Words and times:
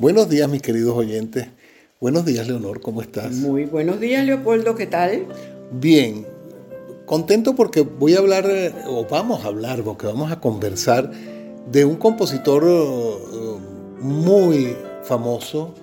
Buenos 0.00 0.30
días, 0.30 0.48
mis 0.48 0.62
queridos 0.62 0.96
oyentes. 0.96 1.48
Buenos 2.00 2.24
días, 2.24 2.48
Leonor, 2.48 2.80
¿cómo 2.80 3.02
estás? 3.02 3.32
Muy 3.32 3.66
buenos 3.66 4.00
días, 4.00 4.24
Leopoldo, 4.24 4.74
¿qué 4.74 4.86
tal? 4.86 5.26
Bien, 5.72 6.26
contento 7.04 7.54
porque 7.54 7.82
voy 7.82 8.14
a 8.14 8.20
hablar, 8.20 8.46
o 8.88 9.04
vamos 9.04 9.44
a 9.44 9.48
hablar, 9.48 9.82
porque 9.82 10.06
vamos 10.06 10.32
a 10.32 10.40
conversar 10.40 11.10
de 11.70 11.84
un 11.84 11.96
compositor 11.96 12.64
eh, 12.66 13.58
muy 14.00 14.74
famoso, 15.02 15.74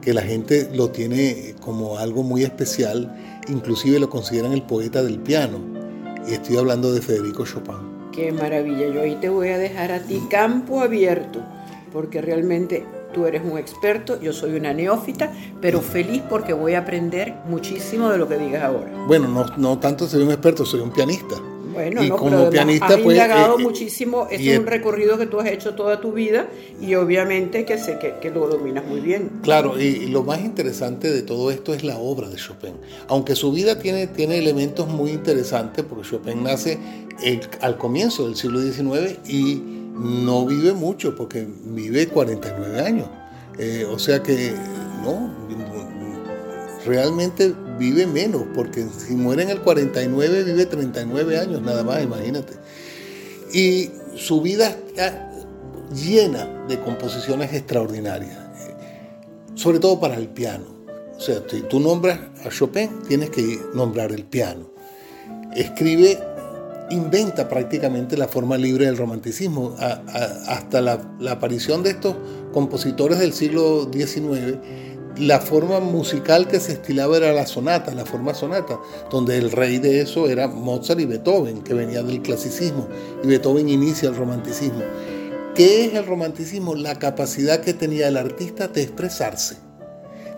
que 0.00 0.14
la 0.14 0.22
gente 0.22 0.70
lo 0.72 0.90
tiene 0.90 1.56
como 1.60 1.98
algo 1.98 2.22
muy 2.22 2.44
especial, 2.44 3.42
inclusive 3.48 3.98
lo 3.98 4.08
consideran 4.08 4.52
el 4.52 4.62
poeta 4.62 5.02
del 5.02 5.18
piano. 5.18 5.58
Y 6.28 6.34
estoy 6.34 6.56
hablando 6.56 6.92
de 6.92 7.02
Federico 7.02 7.44
Chopin. 7.44 7.74
Qué 8.12 8.30
maravilla, 8.30 8.94
yo 8.94 9.02
ahí 9.02 9.16
te 9.16 9.28
voy 9.28 9.48
a 9.48 9.58
dejar 9.58 9.90
a 9.90 9.98
ti 9.98 10.22
campo 10.30 10.82
abierto, 10.82 11.42
porque 11.92 12.20
realmente 12.20 12.84
tú 13.16 13.24
eres 13.24 13.42
un 13.42 13.56
experto, 13.56 14.20
yo 14.20 14.34
soy 14.34 14.56
una 14.56 14.74
neófita, 14.74 15.32
pero 15.62 15.80
feliz 15.80 16.22
porque 16.28 16.52
voy 16.52 16.74
a 16.74 16.80
aprender 16.80 17.34
muchísimo 17.48 18.10
de 18.10 18.18
lo 18.18 18.28
que 18.28 18.36
digas 18.36 18.62
ahora. 18.62 18.92
Bueno, 19.06 19.26
no, 19.26 19.46
no 19.56 19.78
tanto 19.78 20.06
soy 20.06 20.22
un 20.22 20.30
experto, 20.30 20.66
soy 20.66 20.80
un 20.80 20.92
pianista. 20.92 21.34
Bueno, 21.72 22.02
no, 22.02 22.16
como 22.16 22.50
pianista, 22.50 22.86
has 22.86 22.96
pues, 22.96 23.16
indagado 23.16 23.58
eh, 23.58 23.60
eh, 23.60 23.62
muchísimo, 23.62 24.28
es 24.30 24.58
un 24.58 24.66
recorrido 24.66 25.18
que 25.18 25.26
tú 25.26 25.40
has 25.40 25.48
hecho 25.48 25.74
toda 25.74 26.00
tu 26.00 26.12
vida 26.12 26.46
y 26.80 26.94
obviamente 26.94 27.64
que 27.64 27.78
sé 27.78 27.98
que, 27.98 28.30
lo 28.30 28.48
dominas 28.48 28.84
muy 28.86 29.00
bien. 29.00 29.30
Claro, 29.42 29.80
y, 29.80 30.06
lo 30.06 30.22
más 30.22 30.40
interesante 30.40 31.10
de 31.10 31.22
todo 31.22 31.50
esto 31.50 31.72
es 31.72 31.84
la 31.84 31.96
obra 31.98 32.28
de 32.28 32.36
Chopin. 32.36 32.74
Aunque 33.08 33.34
su 33.34 33.50
vida 33.50 33.78
tiene, 33.78 34.06
tiene 34.06 34.38
elementos 34.38 34.88
muy 34.88 35.10
interesantes, 35.10 35.84
porque 35.86 36.08
Chopin 36.08 36.42
nace 36.42 36.78
al 37.60 37.78
comienzo 37.78 38.26
del 38.26 38.36
siglo 38.36 38.60
XIX 38.60 39.18
y 39.26 39.75
no 39.98 40.46
vive 40.46 40.72
mucho, 40.72 41.14
porque 41.16 41.46
vive 41.64 42.08
49 42.08 42.80
años. 42.80 43.08
Eh, 43.58 43.86
o 43.90 43.98
sea 43.98 44.22
que, 44.22 44.54
no, 45.02 45.34
realmente 46.86 47.54
vive 47.78 48.06
menos, 48.06 48.44
porque 48.54 48.86
si 48.96 49.14
muere 49.14 49.42
en 49.42 49.50
el 49.50 49.60
49 49.60 50.44
vive 50.44 50.66
39 50.66 51.38
años 51.38 51.62
nada 51.62 51.82
más, 51.82 52.02
imagínate. 52.02 52.54
Y 53.52 53.90
su 54.14 54.40
vida 54.40 54.68
está 54.68 55.30
llena 55.92 56.64
de 56.68 56.78
composiciones 56.80 57.52
extraordinarias, 57.52 58.38
sobre 59.54 59.78
todo 59.78 60.00
para 60.00 60.16
el 60.16 60.28
piano. 60.28 60.64
O 61.16 61.20
sea, 61.20 61.42
si 61.48 61.62
tú 61.62 61.80
nombras 61.80 62.20
a 62.44 62.50
Chopin, 62.50 62.90
tienes 63.08 63.30
que 63.30 63.60
nombrar 63.74 64.12
el 64.12 64.24
piano. 64.24 64.70
Escribe, 65.54 66.18
inventa 66.90 67.48
prácticamente 67.48 68.16
la 68.16 68.28
forma 68.28 68.56
libre 68.56 68.86
del 68.86 68.96
romanticismo. 68.96 69.74
hasta 69.78 70.80
la, 70.80 71.00
aparición 71.30 71.82
de 71.82 71.90
estos 71.90 72.16
compositores 72.52 73.18
del 73.18 73.32
siglo 73.32 73.90
XIX, 73.92 74.58
la 75.18 75.40
forma 75.40 75.80
musical 75.80 76.46
que 76.46 76.60
se 76.60 76.72
estilaba 76.72 77.16
era 77.16 77.32
la 77.32 77.46
sonata, 77.46 77.94
la 77.94 78.04
forma 78.04 78.34
sonata, 78.34 78.78
donde 79.10 79.38
el 79.38 79.50
rey 79.50 79.78
de 79.78 80.00
eso 80.00 80.28
era 80.28 80.46
Mozart 80.48 81.00
y 81.00 81.06
Beethoven, 81.06 81.62
que 81.62 81.74
venía 81.74 82.02
del 82.02 82.22
clasicismo, 82.22 82.86
y 83.22 83.26
Beethoven 83.26 83.68
inicia 83.68 84.08
el 84.08 84.16
romanticismo. 84.16 84.82
¿Qué 85.54 85.86
es 85.86 85.94
el 85.94 86.04
romanticismo? 86.04 86.74
La 86.74 86.98
capacidad 86.98 87.60
que 87.60 87.72
tenía 87.72 88.08
el 88.08 88.18
artista 88.18 88.68
de 88.68 88.82
expresarse, 88.82 89.56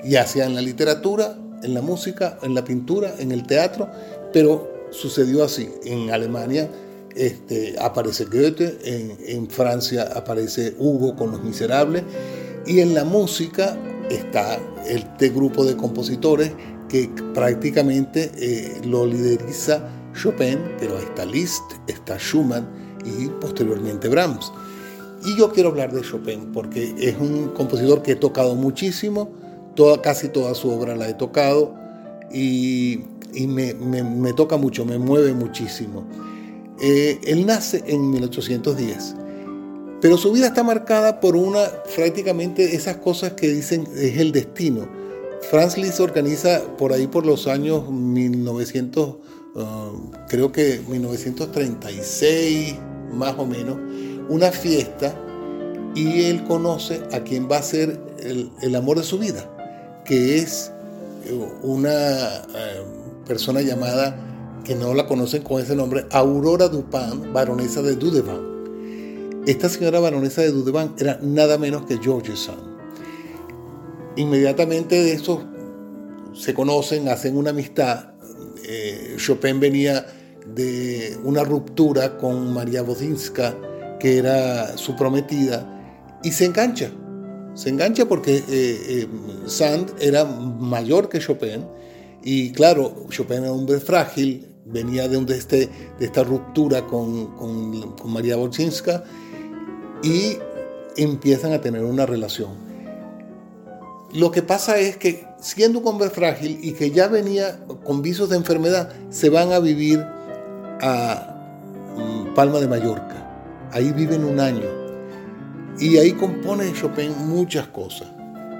ya 0.04 0.24
sea 0.26 0.46
en 0.46 0.54
la 0.54 0.60
literatura, 0.60 1.36
en 1.64 1.74
la 1.74 1.82
música, 1.82 2.38
en 2.42 2.54
la 2.54 2.62
pintura, 2.62 3.12
en 3.18 3.32
el 3.32 3.44
teatro, 3.44 3.88
pero 4.32 4.77
sucedió 4.90 5.44
así. 5.44 5.68
En 5.84 6.10
Alemania 6.10 6.68
este, 7.14 7.76
aparece 7.80 8.24
Goethe, 8.24 8.78
en, 8.84 9.48
Francia 9.50 10.10
aparece 10.14 10.74
Hugo 10.78 11.16
con 11.16 11.32
Los 11.32 11.42
Miserables, 11.42 12.04
y 12.66 12.80
en 12.80 12.94
la 12.94 13.04
música 13.04 13.76
está 14.10 14.58
este 14.86 15.30
grupo 15.30 15.64
de 15.64 15.76
compositores 15.76 16.52
que 16.88 17.10
prácticamente 17.34 18.30
eh, 18.36 18.80
lo 18.84 19.06
lideriza 19.06 19.88
Chopin, 20.14 20.58
pero 20.78 20.98
está 20.98 21.24
Liszt, 21.24 21.62
está 21.86 22.18
Schumann 22.18 22.66
y 23.04 23.28
posteriormente 23.40 24.08
Brahms. 24.08 24.52
Y 25.24 25.36
yo 25.36 25.52
quiero 25.52 25.70
hablar 25.70 25.92
de 25.92 26.02
Chopin 26.02 26.52
porque 26.52 26.94
es 26.98 27.16
un 27.18 27.48
compositor 27.48 28.02
que 28.02 28.12
he 28.12 28.16
tocado 28.16 28.54
muchísimo, 28.54 29.30
toda, 29.74 30.00
casi 30.00 30.28
toda 30.28 30.54
su 30.54 30.70
obra 30.70 30.96
la 30.96 31.08
he 31.08 31.14
tocado 31.14 31.74
y, 32.32 33.00
me, 33.46 34.32
toca 34.32 34.56
mucho, 34.56 34.84
me 34.84 34.98
mueve 34.98 35.32
muchísimo. 35.32 36.06
Eh, 36.80 37.18
él 37.24 37.46
nace 37.46 37.82
en 37.86 38.10
1810 38.10 39.16
pero 40.00 40.16
su 40.16 40.32
vida 40.32 40.46
está 40.46 40.62
marcada 40.62 41.18
por 41.20 41.34
una, 41.34 41.66
prácticamente 41.96 42.76
esas 42.76 42.96
cosas 42.98 43.32
que 43.32 43.48
dicen 43.48 43.88
es 43.96 44.18
el 44.18 44.30
destino. 44.30 44.88
Franz 45.50 45.76
Liszt 45.76 46.00
organiza 46.00 46.62
por 46.76 46.92
ahí 46.92 47.08
por 47.08 47.26
los 47.26 47.48
años 47.48 47.90
1900, 47.90 49.08
uh, 49.08 49.16
creo 50.28 50.52
que 50.52 50.80
1936 50.88 52.76
más 53.12 53.34
o 53.38 53.46
menos, 53.46 53.76
una 54.28 54.52
fiesta 54.52 55.14
y 55.94 56.24
él 56.24 56.44
conoce 56.44 57.02
a 57.12 57.24
quien 57.24 57.48
va 57.50 57.56
a 57.58 57.62
ser 57.62 57.98
el, 58.20 58.74
amor 58.76 58.98
de 58.98 59.04
su 59.04 59.18
vida, 59.18 59.50
que 60.04 60.38
es 60.38 60.70
una 61.62 62.36
eh, 62.36 62.82
persona 63.26 63.60
llamada, 63.62 64.60
que 64.64 64.74
no 64.74 64.94
la 64.94 65.06
conocen 65.06 65.42
con 65.42 65.62
ese 65.62 65.74
nombre, 65.76 66.06
Aurora 66.10 66.68
Dupin, 66.68 67.32
baronesa 67.32 67.82
de 67.82 67.96
Dudevant. 67.96 68.48
Esta 69.46 69.68
señora 69.68 70.00
baronesa 70.00 70.42
de 70.42 70.50
Dudevant 70.50 71.00
era 71.00 71.18
nada 71.22 71.56
menos 71.58 71.86
que 71.86 71.98
George 71.98 72.36
Sand. 72.36 72.78
Inmediatamente 74.16 74.96
de 74.96 75.12
eso 75.12 75.42
se 76.34 76.54
conocen, 76.54 77.08
hacen 77.08 77.36
una 77.36 77.50
amistad. 77.50 78.12
Eh, 78.64 79.16
Chopin 79.16 79.60
venía 79.60 80.06
de 80.54 81.16
una 81.24 81.44
ruptura 81.44 82.18
con 82.18 82.52
María 82.52 82.82
Bodinska, 82.82 83.56
que 83.98 84.18
era 84.18 84.76
su 84.76 84.96
prometida, 84.96 86.18
y 86.22 86.32
se 86.32 86.46
engancha. 86.46 86.90
Se 87.58 87.70
engancha 87.70 88.06
porque 88.06 88.36
eh, 88.36 88.44
eh, 88.48 89.08
Sand 89.46 89.94
era 89.98 90.24
mayor 90.24 91.08
que 91.08 91.18
Chopin, 91.18 91.66
y 92.22 92.52
claro, 92.52 93.06
Chopin 93.10 93.38
era 93.38 93.52
un 93.52 93.58
hombre 93.58 93.80
frágil, 93.80 94.46
venía 94.64 95.08
de, 95.08 95.36
este, 95.36 95.68
de 95.98 96.06
esta 96.06 96.22
ruptura 96.22 96.86
con, 96.86 97.34
con, 97.36 98.12
María 98.12 98.36
Bodzinska 98.36 99.02
y 100.04 100.36
empiezan 100.96 101.52
a 101.52 101.60
tener 101.60 101.82
una 101.82 102.06
relación. 102.06 102.50
Lo 104.12 104.30
que 104.30 104.42
pasa 104.42 104.78
es 104.78 104.96
que 104.96 105.26
siendo 105.40 105.80
un 105.80 105.88
hombre 105.88 106.10
frágil 106.10 106.60
y 106.62 106.74
que 106.74 106.92
ya 106.92 107.08
venía 107.08 107.58
con 107.82 108.02
visos 108.02 108.28
de 108.28 108.36
enfermedad, 108.36 108.92
se 109.10 109.30
van 109.30 109.52
a 109.52 109.58
vivir 109.58 109.98
a 110.80 111.34
mm, 111.96 112.34
Palma 112.34 112.60
de 112.60 112.68
Mallorca. 112.68 113.68
Ahí 113.72 113.90
viven 113.90 114.22
un 114.22 114.38
año. 114.38 114.87
Y 115.80 115.96
ahí 115.98 116.12
compone 116.12 116.72
Chopin 116.72 117.12
muchas 117.26 117.68
cosas. 117.68 118.08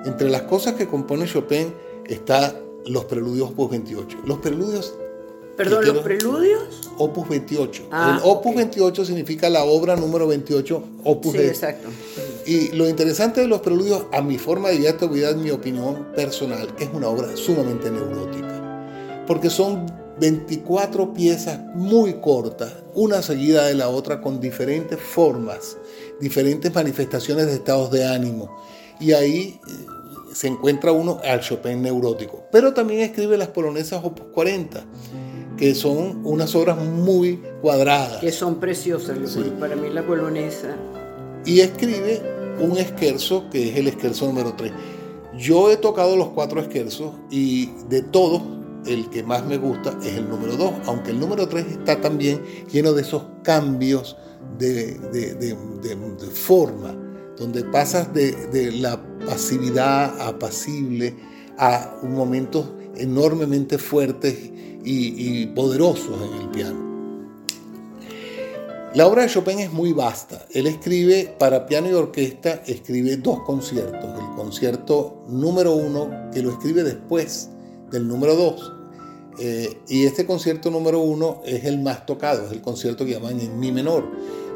Entre 0.04 0.28
las 0.28 0.42
cosas 0.42 0.74
que 0.74 0.86
compone 0.86 1.26
Chopin 1.26 1.72
está 2.06 2.54
los 2.86 3.04
preludios 3.06 3.50
Opus 3.50 3.70
28. 3.70 4.18
Los 4.24 4.38
preludios 4.38 4.94
Perdón, 5.58 5.86
¿los 5.86 5.98
preludios? 6.04 6.88
Opus 6.98 7.28
28. 7.28 7.88
Ah, 7.90 8.16
el 8.16 8.30
Opus 8.30 8.54
28 8.54 9.04
significa 9.04 9.50
la 9.50 9.64
obra 9.64 9.96
número 9.96 10.28
28, 10.28 10.84
Opus 11.02 11.32
Sí, 11.32 11.38
exacto. 11.38 11.88
Y 12.46 12.68
lo 12.76 12.88
interesante 12.88 13.40
de 13.40 13.48
los 13.48 13.60
preludios, 13.60 14.04
a 14.12 14.22
mi 14.22 14.38
forma 14.38 14.68
de 14.68 14.78
ver, 14.78 14.94
voy 15.08 15.24
a 15.24 15.32
mi 15.32 15.50
opinión 15.50 16.06
personal, 16.14 16.68
es 16.78 16.88
una 16.92 17.08
obra 17.08 17.36
sumamente 17.36 17.90
neurótica. 17.90 19.24
Porque 19.26 19.50
son 19.50 19.84
24 20.20 21.12
piezas 21.12 21.58
muy 21.74 22.20
cortas, 22.20 22.72
una 22.94 23.20
seguida 23.20 23.66
de 23.66 23.74
la 23.74 23.88
otra, 23.88 24.20
con 24.20 24.40
diferentes 24.40 25.00
formas, 25.00 25.76
diferentes 26.20 26.74
manifestaciones 26.74 27.46
de 27.46 27.54
estados 27.54 27.90
de 27.90 28.06
ánimo. 28.06 28.56
Y 29.00 29.12
ahí 29.12 29.60
eh, 29.66 29.86
se 30.32 30.48
encuentra 30.48 30.92
uno 30.92 31.20
al 31.24 31.40
Chopin 31.40 31.82
neurótico. 31.82 32.44
Pero 32.50 32.74
también 32.74 33.00
escribe 33.00 33.36
las 33.36 33.48
polonesas 33.48 34.04
Opus 34.04 34.26
40 34.32 34.84
que 35.58 35.74
son 35.74 36.20
unas 36.24 36.54
obras 36.54 36.78
muy 36.78 37.42
cuadradas. 37.60 38.18
Que 38.20 38.32
son 38.32 38.60
preciosas, 38.60 39.18
para 39.58 39.76
mí 39.76 39.90
la 39.90 40.06
polonesa. 40.06 40.76
Y 41.44 41.60
escribe 41.60 42.22
un 42.60 42.78
esquerzo, 42.78 43.50
que 43.50 43.70
es 43.70 43.76
el 43.76 43.88
esquerzo 43.88 44.26
número 44.26 44.54
3. 44.56 44.72
Yo 45.36 45.70
he 45.70 45.76
tocado 45.76 46.16
los 46.16 46.28
cuatro 46.28 46.60
esquerzos 46.60 47.12
y 47.30 47.66
de 47.88 48.02
todos, 48.02 48.42
el 48.86 49.10
que 49.10 49.22
más 49.22 49.44
me 49.44 49.58
gusta 49.58 49.98
es 50.02 50.14
el 50.14 50.28
número 50.28 50.56
2, 50.56 50.72
aunque 50.86 51.10
el 51.10 51.20
número 51.20 51.48
3 51.48 51.66
está 51.66 52.00
también 52.00 52.40
lleno 52.72 52.92
de 52.92 53.02
esos 53.02 53.24
cambios 53.42 54.16
de, 54.58 54.98
de 54.98 56.26
forma, 56.32 56.94
donde 57.38 57.64
pasas 57.64 58.12
de, 58.12 58.72
la 58.72 59.00
pasividad 59.24 60.20
apacible 60.20 61.14
a 61.56 61.96
momentos 62.02 62.66
enormemente 62.96 63.78
fuertes 63.78 64.36
y, 64.84 65.46
poderosos 65.46 66.16
en 66.22 66.40
el 66.40 66.48
piano. 66.48 66.88
La 68.94 69.06
obra 69.06 69.22
de 69.22 69.28
Chopin 69.28 69.58
es 69.60 69.70
muy 69.70 69.92
vasta. 69.92 70.46
Él 70.50 70.66
escribe 70.66 71.34
para 71.38 71.66
piano 71.66 71.90
y 71.90 71.92
orquesta, 71.92 72.62
escribe 72.66 73.18
dos 73.18 73.40
conciertos, 73.44 74.02
el 74.02 74.34
concierto 74.34 75.24
número 75.28 75.74
uno 75.74 76.30
que 76.32 76.42
lo 76.42 76.50
escribe 76.50 76.82
después 76.82 77.50
del 77.90 78.08
número 78.08 78.34
dos. 78.34 78.77
Eh, 79.40 79.78
y 79.88 80.04
este 80.04 80.26
concierto 80.26 80.70
número 80.70 81.00
uno 81.00 81.40
es 81.44 81.64
el 81.64 81.78
más 81.80 82.06
tocado, 82.06 82.46
es 82.46 82.52
el 82.52 82.60
concierto 82.60 83.04
que 83.04 83.12
llaman 83.12 83.40
en 83.40 83.58
mi 83.58 83.72
menor. 83.72 84.04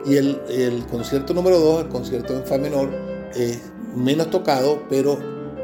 Y 0.05 0.17
el, 0.17 0.85
concierto 0.91 1.33
número 1.33 1.61
dos, 1.61 1.83
el 1.83 1.89
concierto 1.89 2.37
en 2.37 2.45
fa 2.45 2.59
menor, 2.59 2.91
es 3.37 3.61
menos 3.95 4.31
tocado, 4.31 4.83
pero 4.89 5.19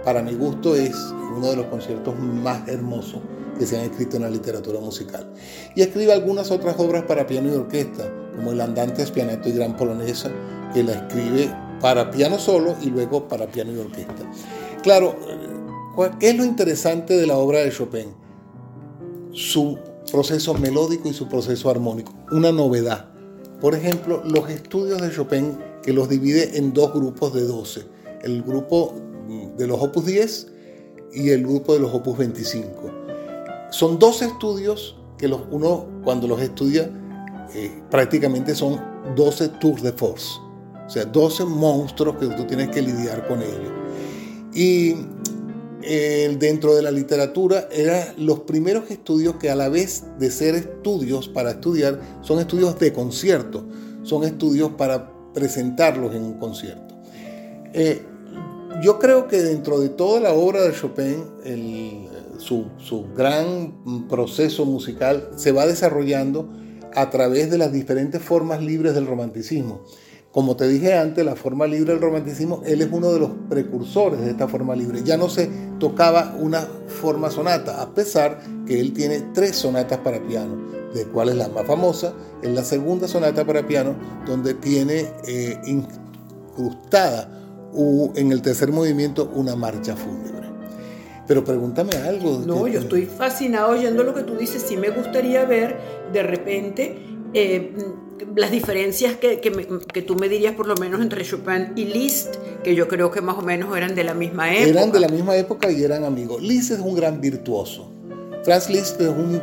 para 0.04 0.22
mi 0.22 0.34
gusto 0.34 0.76
es 0.76 0.94
uno 1.36 1.50
de 1.50 1.56
los 1.56 1.66
conciertos 1.66 2.18
más 2.18 2.68
hermosos 2.68 3.20
que 3.58 3.66
se 3.66 3.76
han 3.76 3.84
escrito 3.84 4.16
en 4.16 4.22
la 4.22 4.30
literatura 4.30 4.78
musical. 4.78 5.32
Y 5.74 5.82
escribe 5.82 6.12
algunas 6.12 6.52
otras 6.52 6.78
obras 6.78 7.02
para 7.02 7.26
piano 7.26 7.52
y 7.52 7.56
orquesta, 7.56 8.12
como 8.36 8.52
el 8.52 8.60
Andante 8.60 9.04
Spianetto 9.04 9.48
y 9.48 9.52
Gran 9.52 9.76
Polonesa, 9.76 10.30
que 10.72 10.84
la 10.84 10.92
escribe 10.92 11.52
para 11.80 12.10
piano 12.10 12.38
solo 12.38 12.76
y 12.80 12.86
luego 12.86 13.26
para 13.26 13.48
piano 13.48 13.72
y 13.72 13.78
orquesta. 13.78 14.30
Claro, 14.82 15.16
¿qué 16.20 16.30
es 16.30 16.36
lo 16.36 16.44
interesante 16.44 17.16
de 17.16 17.26
la 17.26 17.36
obra 17.36 17.60
de 17.60 17.70
Chopin? 17.70 18.27
Su 19.38 19.78
proceso 20.10 20.52
melódico 20.54 21.08
y 21.08 21.14
su 21.14 21.28
proceso 21.28 21.70
armónico, 21.70 22.12
una 22.32 22.50
novedad. 22.50 23.06
Por 23.60 23.76
ejemplo, 23.76 24.20
los 24.24 24.50
estudios 24.50 25.00
de 25.00 25.12
Chopin 25.12 25.56
que 25.80 25.92
los 25.92 26.08
divide 26.08 26.58
en 26.58 26.72
dos 26.72 26.92
grupos 26.92 27.34
de 27.34 27.42
12, 27.42 27.86
el 28.22 28.42
grupo 28.42 28.96
de 29.56 29.66
los 29.68 29.80
opus 29.80 30.06
10 30.06 30.48
y 31.12 31.30
el 31.30 31.46
grupo 31.46 31.72
de 31.72 31.78
los 31.78 31.94
opus 31.94 32.18
25. 32.18 32.90
Son 33.70 34.00
dos 34.00 34.22
estudios 34.22 34.96
que 35.18 35.28
los, 35.28 35.42
uno 35.52 35.86
cuando 36.02 36.26
los 36.26 36.40
estudia 36.40 36.90
eh, 37.54 37.80
prácticamente 37.92 38.56
son 38.56 38.80
12 39.14 39.50
tours 39.60 39.84
de 39.84 39.92
force, 39.92 40.32
o 40.84 40.90
sea, 40.90 41.04
12 41.04 41.44
monstruos 41.44 42.16
que 42.16 42.26
tú 42.26 42.44
tienes 42.44 42.70
que 42.70 42.82
lidiar 42.82 43.28
con 43.28 43.40
ellos. 43.40 43.72
Y 44.52 44.96
dentro 46.38 46.74
de 46.74 46.82
la 46.82 46.90
literatura 46.90 47.66
eran 47.72 48.14
los 48.18 48.40
primeros 48.40 48.90
estudios 48.90 49.36
que 49.36 49.48
a 49.48 49.56
la 49.56 49.70
vez 49.70 50.04
de 50.18 50.30
ser 50.30 50.54
estudios 50.54 51.28
para 51.28 51.52
estudiar, 51.52 52.00
son 52.20 52.40
estudios 52.40 52.78
de 52.78 52.92
concierto, 52.92 53.64
son 54.02 54.24
estudios 54.24 54.72
para 54.72 55.10
presentarlos 55.32 56.14
en 56.14 56.24
un 56.24 56.34
concierto. 56.34 56.94
Eh, 57.72 58.02
yo 58.82 58.98
creo 58.98 59.28
que 59.28 59.42
dentro 59.42 59.80
de 59.80 59.88
toda 59.88 60.20
la 60.20 60.32
obra 60.32 60.62
de 60.62 60.72
Chopin, 60.72 61.24
su, 62.38 62.66
su, 62.78 63.06
gran 63.14 64.06
proceso 64.08 64.64
musical 64.64 65.30
se 65.36 65.52
va 65.52 65.66
desarrollando 65.66 66.48
a 66.94 67.10
través 67.10 67.50
de 67.50 67.58
las 67.58 67.72
diferentes 67.72 68.22
formas 68.22 68.62
libres 68.62 68.94
del 68.94 69.06
romanticismo. 69.06 69.84
Como 70.32 70.56
te 70.56 70.68
dije 70.68 70.94
antes, 70.94 71.24
la 71.24 71.36
forma 71.36 71.66
libre 71.66 71.94
del 71.94 72.02
romanticismo, 72.02 72.62
él 72.66 72.82
es 72.82 72.88
uno 72.92 73.12
de 73.12 73.18
los 73.18 73.30
precursores 73.48 74.20
de 74.20 74.30
esta 74.30 74.46
forma 74.46 74.76
libre. 74.76 75.02
Ya 75.02 75.16
no 75.16 75.30
se 75.30 75.48
tocaba 75.78 76.36
una 76.38 76.60
forma 76.86 77.30
sonata, 77.30 77.80
a 77.80 77.94
pesar 77.94 78.38
que 78.66 78.78
él 78.78 78.92
tiene 78.92 79.20
tres 79.32 79.56
sonatas 79.56 79.98
para 79.98 80.20
piano, 80.20 80.56
de 80.92 81.06
cuales 81.06 81.36
la 81.36 81.48
más 81.48 81.66
famosa 81.66 82.12
es 82.42 82.50
la 82.50 82.62
segunda 82.62 83.08
sonata 83.08 83.46
para 83.46 83.66
piano, 83.66 83.94
donde 84.26 84.52
tiene 84.52 85.06
eh, 85.26 85.58
incrustada 85.64 87.30
en 88.14 88.32
el 88.32 88.42
tercer 88.42 88.70
movimiento 88.70 89.30
una 89.34 89.56
marcha 89.56 89.96
fúnebre. 89.96 90.48
Pero 91.26 91.44
pregúntame 91.44 91.94
algo. 91.96 92.42
No, 92.46 92.66
yo 92.66 92.80
estoy 92.80 93.04
fascinado 93.04 93.72
oyendo 93.72 94.02
lo 94.02 94.14
que 94.14 94.22
tú 94.22 94.34
dices. 94.36 94.62
Sí 94.66 94.76
me 94.76 94.90
gustaría 94.90 95.44
ver 95.44 95.76
de 96.12 96.22
repente 96.22 96.98
eh, 97.40 97.72
las 98.34 98.50
diferencias 98.50 99.16
que, 99.16 99.40
que, 99.40 100.02
tú 100.02 100.16
me 100.16 100.28
dirías 100.28 100.54
por 100.54 100.66
lo 100.66 100.74
menos 100.76 101.00
entre 101.00 101.24
Chopin 101.24 101.72
y 101.76 101.84
Liszt, 101.84 102.36
que 102.62 102.74
yo 102.74 102.88
creo 102.88 103.10
que 103.10 103.20
más 103.20 103.38
o 103.38 103.42
menos 103.42 103.76
eran 103.76 103.94
de 103.94 104.04
la 104.04 104.14
misma 104.14 104.52
época. 104.52 104.68
Eran 104.68 104.92
de 104.92 105.00
la 105.00 105.08
misma 105.08 105.36
época 105.36 105.70
y 105.70 105.82
eran 105.82 106.04
amigos. 106.04 106.42
Liszt 106.42 106.72
es 106.72 106.80
un 106.80 106.94
gran 106.94 107.20
virtuoso. 107.20 107.92
Franz 108.44 108.70
Liszt 108.70 109.00
es 109.00 109.08
un, 109.08 109.40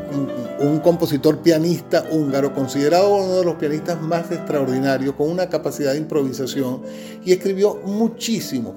un, 0.59 0.79
compositor 0.79 1.39
pianista 1.41 2.05
húngaro, 2.11 2.53
considerado 2.53 3.15
uno 3.15 3.35
de 3.39 3.45
los 3.45 3.55
pianistas 3.55 4.01
más 4.01 4.31
extraordinarios, 4.31 5.15
con 5.15 5.29
una 5.29 5.47
capacidad 5.47 5.91
de 5.91 5.99
improvisación 5.99 6.81
y 7.23 7.33
escribió 7.33 7.75
muchísimo. 7.85 8.75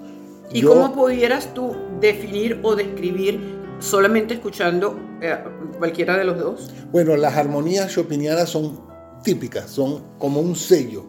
¿Y 0.52 0.62
cómo 0.62 0.94
pudieras 0.94 1.54
tú 1.54 1.74
definir 2.00 2.60
o 2.62 2.74
describir 2.74 3.40
solamente 3.80 4.34
escuchando 4.34 4.98
eh, 5.22 5.36
cualquiera 5.78 6.16
de 6.16 6.24
los 6.24 6.38
dos? 6.38 6.70
Bueno, 6.90 7.16
las 7.16 7.36
armonías 7.36 7.92
chopinianas 7.92 8.48
son 8.50 8.87
típicas, 9.22 9.70
son 9.70 10.02
como 10.18 10.40
un 10.40 10.54
sello. 10.56 11.06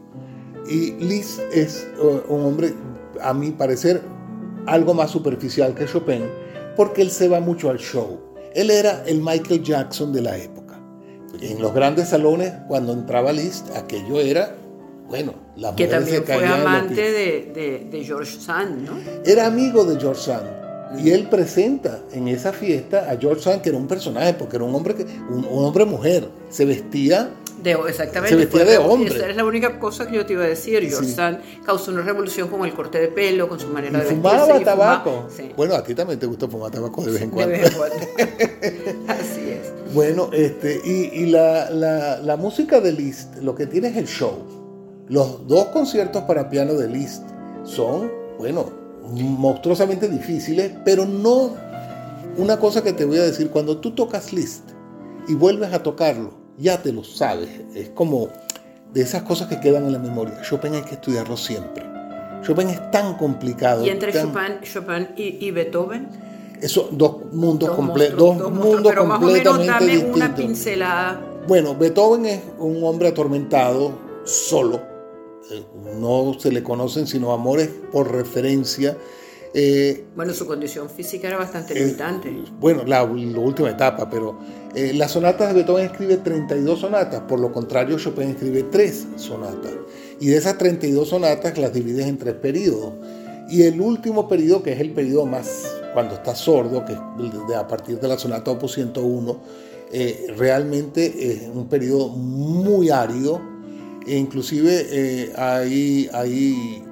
Y 0.70 0.92
Liszt 0.94 1.40
es 1.52 1.88
eh, 2.02 2.22
un 2.28 2.46
hombre, 2.46 2.74
a 3.22 3.34
mi 3.34 3.52
parecer, 3.52 4.02
algo 4.66 4.94
más 4.94 5.12
superficial 5.12 5.74
que 5.74 5.86
Chopin, 5.86 6.24
porque 6.76 7.02
él 7.02 7.12
se 7.12 7.28
va 7.28 7.40
mucho 7.40 7.70
al 7.70 7.80
show 7.80 8.30
él 8.54 8.72
era 8.72 9.04
el 9.06 9.22
Michael 9.22 9.64
Jackson 9.64 10.12
de 10.12 10.22
la 10.22 10.38
época. 10.38 10.80
En 11.42 11.62
los 11.62 11.74
grandes 11.74 12.10
salones, 12.10 12.54
cuando 12.68 12.94
entraba 12.94 13.32
Liszt, 13.32 13.74
aquello 13.76 14.20
era, 14.20 14.56
bueno, 15.08 15.34
la 15.56 15.76
Que 15.76 15.88
también 15.88 16.24
fue 16.26 16.46
amante 16.46 17.12
de, 17.12 18.04
George 18.04 18.40
Sand, 18.40 18.88
¿no? 18.88 18.98
Era 19.24 19.46
amigo 19.46 19.86
de 19.86 20.00
George 20.00 20.22
Sand. 20.22 20.60
Y 21.00 21.12
él 21.12 21.30
presenta 21.30 22.02
en 22.12 22.28
esa 22.28 22.52
fiesta 22.52 23.10
a 23.10 23.16
George 23.16 23.44
Sand, 23.44 23.62
que 23.62 23.70
era 23.70 23.78
un 23.78 23.88
personaje, 23.88 24.34
porque 24.34 24.56
era 24.56 24.66
un 24.66 24.74
hombre, 24.74 24.96
que, 24.96 25.04
un, 25.04 25.46
hombre 25.50 25.86
mujer. 25.86 26.28
Se 26.50 26.66
vestía 26.66 27.30
de, 27.64 27.72
exactamente. 27.88 28.30
Se 28.30 28.36
vestía 28.36 28.66
de 28.66 28.78
hombre. 28.78 29.16
Esa 29.16 29.30
es 29.30 29.36
la 29.36 29.46
única 29.46 29.80
cosa 29.80 30.08
que 30.08 30.16
yo 30.16 30.26
te 30.26 30.34
iba 30.34 30.44
a 30.44 30.48
decir. 30.48 30.88
George 30.88 31.12
Sand 31.12 31.40
causó 31.66 31.92
una 31.92 32.02
revolución 32.02 32.48
con 32.48 32.66
el 32.66 32.74
corte 32.74 33.00
de 33.00 33.08
pelo, 33.08 33.48
con 33.48 33.60
su 33.60 33.68
manera 33.68 34.00
de 34.00 34.06
fumaba 34.06 34.60
tabaco. 34.60 35.28
Bueno, 35.56 35.76
a 35.76 35.84
ti 35.84 35.94
también 35.94 36.20
te 36.20 36.26
gusta 36.26 36.48
fumar 36.48 36.72
tabaco 36.72 37.04
de 37.04 37.12
vez 37.12 37.22
en 37.22 37.30
cuando. 37.30 37.52
De 37.52 37.58
vez 37.60 37.72
en 37.72 37.78
cuando. 37.78 37.96
Así 39.14 39.50
es. 39.50 39.94
Bueno, 39.94 40.30
este, 40.32 40.80
y, 40.84 41.22
y 41.22 41.26
la, 41.28 41.70
la, 41.72 42.20
la, 42.20 42.38
música 42.38 42.80
de 42.80 42.92
Liszt, 42.92 43.38
lo 43.42 43.56
que 43.56 43.66
tiene 43.66 43.90
es 43.90 43.98
el 43.98 44.08
show. 44.08 44.38
Los 45.08 45.48
dos 45.48 45.66
conciertos 45.68 46.24
para 46.24 46.50
piano 46.50 46.76
de 46.76 46.88
Liszt 46.88 47.24
son, 47.64 48.12
bueno, 48.38 48.72
monstruosamente 49.12 50.08
difíciles, 50.08 50.72
pero 50.86 51.06
no 51.06 51.56
una 52.38 52.58
cosa 52.58 52.84
que 52.84 52.94
te 52.94 53.06
voy 53.06 53.18
a 53.18 53.24
decir, 53.24 53.50
cuando 53.50 53.78
tú 53.78 53.92
tocas 53.92 54.32
Liszt 54.32 54.70
y 55.28 55.34
vuelves 55.34 55.74
a 55.74 55.84
tocarlo, 55.84 56.38
ya 56.60 56.82
te 56.82 56.92
lo 56.92 57.04
sabes, 57.04 57.50
es 57.76 57.90
como 57.90 58.30
de 58.94 59.02
esas 59.02 59.24
cosas 59.24 59.48
que 59.48 59.60
quedan 59.60 59.86
en 59.86 59.94
la 59.94 60.00
memoria. 60.00 60.42
Chopin 60.42 60.74
hay 60.74 60.82
que 60.82 60.96
estudiarlo 60.96 61.38
siempre. 61.38 61.86
Chopin 62.44 62.70
es 62.70 62.92
tan 62.92 63.16
complicado. 63.16 63.86
¿Y 63.86 63.90
entre 63.90 64.14
Chopin, 64.14 65.10
y, 65.16 65.52
Beethoven? 65.52 66.08
Eso, 66.62 66.89
dos 66.92 67.32
mundos 67.32 67.70
completos, 67.72 68.18
dos, 68.18 68.51
mundos 68.51 68.82
pero 68.84 69.08
completamente 69.08 69.70
más 69.70 69.82
o 69.82 69.86
menos 69.86 70.00
dame 70.00 70.13
una 70.13 70.36
pincelada. 70.36 71.22
Bueno, 71.48 71.75
Beethoven 71.75 72.25
es 72.25 72.42
un 72.60 72.84
hombre 72.84 73.08
atormentado, 73.08 73.94
solo, 74.25 74.82
no 75.96 76.36
se 76.38 76.51
le 76.51 76.62
conocen 76.62 77.08
sino 77.08 77.32
amores 77.32 77.70
por 77.92 78.12
referencia. 78.12 78.98
Eh, 79.53 80.06
bueno, 80.15 80.34
su 80.34 80.46
condición 80.46 80.89
física 80.89 81.27
era 81.27 81.38
bastante 81.38 81.74
eh, 81.74 81.86
limitante. 81.86 82.32
Bueno, 82.60 82.84
la, 82.86 83.03
última 83.03 83.70
etapa, 83.70 84.10
pero 84.10 84.38
eh, 84.75 84.94
las 84.94 85.12
sonatas 85.12 85.50
de 85.50 85.56
Beethoven 85.56 85.86
escribe 85.86 86.18
32 86.18 86.79
sonatas, 86.79 87.22
por 87.22 87.39
lo 87.39 87.51
contrario 87.51 87.98
Chopin 87.98 88.29
escribe 88.29 88.63
3 88.63 89.08
sonatas. 89.15 89.72
Y 90.20 90.27
de 90.27 90.38
esas 90.38 90.58
32 90.58 91.10
sonatas 91.10 91.58
las 91.58 91.74
divides 91.74 92.08
en 92.08 92.18
tres 92.18 92.36
periodos. 92.36 92.94
Y 93.50 93.63
el 93.63 93.82
último 93.82 94.27
periodo, 94.27 94.62
que 94.62 94.74
es 94.74 94.79
el 94.79 94.91
periodo 94.91 95.25
más 95.25 95.75
cuando 95.94 96.13
está 96.15 96.36
sordo, 96.36 96.86
que 96.86 96.94
es 96.94 97.56
a 97.56 97.68
partir 97.68 98.00
de 98.00 98.08
la 98.08 98.18
sonata 98.20 98.51
opus 98.51 98.74
101, 98.74 99.41
realmente 100.38 101.32
es 101.32 101.50
un 101.51 101.68
periodo 101.68 102.10
muy 102.10 102.91
árido, 102.91 103.41
e 104.10 104.18
inclusive 104.18 104.88
eh, 104.89 105.34
hay, 105.36 106.10
hay 106.13 106.84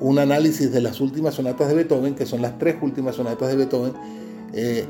un 0.00 0.18
análisis 0.18 0.72
de 0.72 0.80
las 0.80 1.00
últimas 1.00 1.34
sonatas 1.34 1.68
de 1.68 1.74
Beethoven, 1.74 2.14
que 2.14 2.26
son 2.26 2.42
las 2.42 2.58
tres 2.58 2.76
últimas 2.80 3.16
sonatas 3.16 3.48
de 3.48 3.56
Beethoven, 3.56 3.92
eh, 4.52 4.84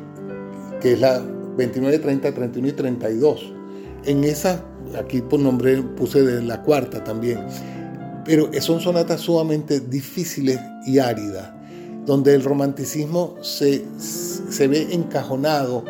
que 0.81 0.93
es 0.93 1.01
la 1.01 1.21
29, 1.57 1.99
30, 1.99 2.33
31 2.33 2.69
y 2.69 2.73
32. 2.73 3.53
En 4.05 4.25
esas, 4.25 4.61
aquí 4.99 5.21
por 5.21 5.41
nombre 5.41 5.83
puse 5.83 6.23
de 6.23 6.43
la 6.43 6.63
cuarta 6.63 7.05
también, 7.05 7.41
pero 8.25 8.51
son 8.61 8.81
sonatas 8.81 9.21
sumamente 9.21 9.81
difíciles 9.81 10.59
y 10.87 10.99
áridas, 10.99 11.51
donde 12.07 12.35
el 12.35 12.43
romanticismo 12.43 13.37
se, 13.43 13.85
se 13.99 14.69
ve 14.69 14.89
encajonado 14.93 15.85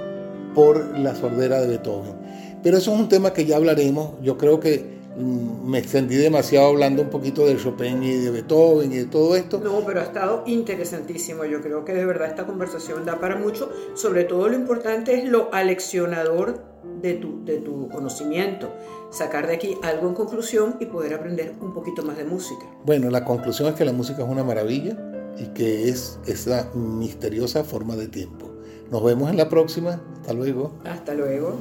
por 0.54 0.98
la 0.98 1.14
sordera 1.14 1.60
de 1.60 1.68
Beethoven. 1.68 2.14
Pero 2.62 2.78
eso 2.78 2.92
es 2.92 3.00
un 3.00 3.08
tema 3.08 3.32
que 3.32 3.46
ya 3.46 3.56
hablaremos. 3.56 4.12
Yo 4.22 4.36
creo 4.36 4.60
que 4.60 4.89
me 5.16 5.78
extendí 5.78 6.16
demasiado 6.16 6.68
hablando 6.68 7.02
un 7.02 7.10
poquito 7.10 7.46
de 7.46 7.56
Chopin 7.56 8.02
y 8.02 8.16
de 8.16 8.30
Beethoven 8.30 8.92
y 8.92 8.98
de 8.98 9.04
todo 9.06 9.36
esto. 9.36 9.60
No, 9.62 9.80
pero 9.84 10.00
ha 10.00 10.04
estado 10.04 10.44
interesantísimo. 10.46 11.44
Yo 11.44 11.60
creo 11.60 11.84
que 11.84 11.92
de 11.92 12.04
verdad 12.04 12.28
esta 12.28 12.46
conversación 12.46 13.04
da 13.04 13.18
para 13.18 13.36
mucho. 13.36 13.70
Sobre 13.94 14.24
todo 14.24 14.48
lo 14.48 14.54
importante 14.54 15.14
es 15.14 15.28
lo 15.28 15.52
aleccionador 15.52 16.62
de 17.02 17.14
tu, 17.14 17.44
de 17.44 17.58
tu 17.58 17.88
conocimiento. 17.88 18.72
Sacar 19.10 19.46
de 19.48 19.54
aquí 19.54 19.76
algo 19.82 20.08
en 20.08 20.14
conclusión 20.14 20.76
y 20.80 20.86
poder 20.86 21.14
aprender 21.14 21.54
un 21.60 21.74
poquito 21.74 22.02
más 22.02 22.16
de 22.16 22.24
música. 22.24 22.64
Bueno, 22.84 23.10
la 23.10 23.24
conclusión 23.24 23.68
es 23.68 23.74
que 23.74 23.84
la 23.84 23.92
música 23.92 24.22
es 24.22 24.28
una 24.28 24.44
maravilla 24.44 24.96
y 25.38 25.46
que 25.48 25.88
es 25.88 26.18
esa 26.26 26.70
misteriosa 26.74 27.64
forma 27.64 27.96
de 27.96 28.06
tiempo. 28.06 28.50
Nos 28.90 29.02
vemos 29.04 29.30
en 29.30 29.36
la 29.36 29.48
próxima. 29.48 30.00
Hasta 30.20 30.32
luego. 30.32 30.72
Hasta 30.84 31.14
luego. 31.14 31.56